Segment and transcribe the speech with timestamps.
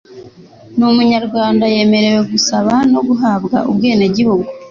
[0.77, 4.47] n'umunyarwanda yemerewe gusaba no guhabwa ubwenegihugu